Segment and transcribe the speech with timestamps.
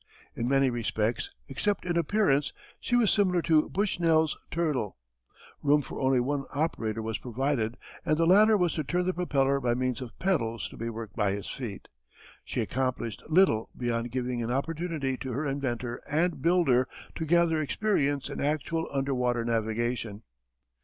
[0.33, 4.97] In many respects except in appearance she was similar to Bushnell's Turtle.
[5.61, 9.59] Room for only one operator was provided and the latter was to turn the propeller
[9.59, 11.87] by means of pedals to be worked by his feet.
[12.43, 18.27] She accomplished little beyond giving an opportunity to her inventor and builder to gather experience
[18.27, 20.23] in actual underwater navigation.